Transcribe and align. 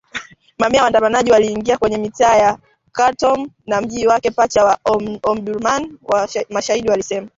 Mamia 0.59 0.77
ya 0.77 0.83
waandamanaji 0.83 1.31
waliingia 1.31 1.77
kwenye 1.77 1.97
mitaa 1.97 2.29
yote 2.33 2.43
ya 2.43 2.57
Khartoum 2.91 3.49
na 3.67 3.81
mji 3.81 4.07
wake 4.07 4.31
pacha 4.31 4.65
wa 4.65 4.77
Omdurman, 5.23 5.99
mashahidi 6.49 6.89
walisema. 6.89 7.29